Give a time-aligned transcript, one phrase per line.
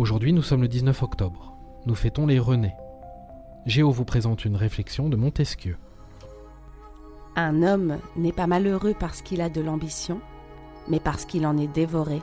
[0.00, 1.58] Aujourd'hui, nous sommes le 19 octobre.
[1.84, 2.74] Nous fêtons les Renais.
[3.66, 5.76] Géo vous présente une réflexion de Montesquieu.
[7.36, 10.22] Un homme n'est pas malheureux parce qu'il a de l'ambition,
[10.88, 12.22] mais parce qu'il en est dévoré